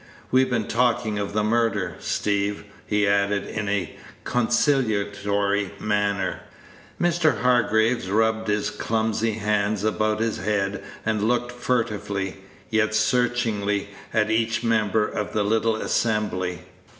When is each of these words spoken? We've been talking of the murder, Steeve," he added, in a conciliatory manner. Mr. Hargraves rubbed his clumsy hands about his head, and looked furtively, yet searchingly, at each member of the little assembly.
We've 0.31 0.49
been 0.49 0.67
talking 0.67 1.19
of 1.19 1.33
the 1.33 1.43
murder, 1.43 1.95
Steeve," 1.99 2.63
he 2.87 3.07
added, 3.07 3.45
in 3.45 3.69
a 3.69 3.95
conciliatory 4.23 5.75
manner. 5.79 6.39
Mr. 6.99 7.41
Hargraves 7.43 8.09
rubbed 8.09 8.47
his 8.47 8.71
clumsy 8.71 9.33
hands 9.33 9.83
about 9.83 10.19
his 10.19 10.37
head, 10.39 10.83
and 11.05 11.21
looked 11.27 11.51
furtively, 11.51 12.37
yet 12.71 12.95
searchingly, 12.95 13.89
at 14.11 14.31
each 14.31 14.63
member 14.63 15.07
of 15.07 15.33
the 15.33 15.43
little 15.43 15.75
assembly. 15.75 16.61